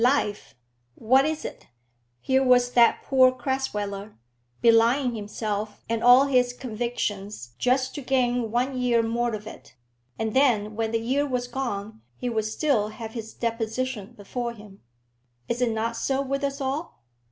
[0.03, 0.55] Life!
[0.95, 1.67] what is it?
[2.21, 4.15] Here was that poor Crasweller,
[4.59, 9.75] belying himself and all his convictions just to gain one year more of it,
[10.17, 14.81] and then when the year was gone he would still have his deposition before him!
[15.47, 17.03] Is it not so with us all?